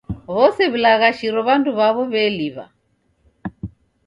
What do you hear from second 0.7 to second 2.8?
w'ilaghashiro W'andu w'aw'o w'eliw'a.